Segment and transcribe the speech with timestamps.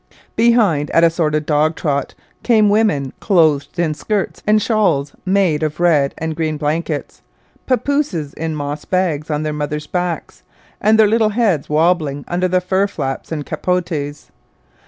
[0.35, 5.61] Behind at a sort of dog trot came women, clothed in skirts and shawls made
[5.61, 7.21] of red and green blankets;
[7.67, 10.41] papooses in moss bags on their mothers' backs,
[10.81, 14.31] their little heads wobbling under the fur flaps and capotes.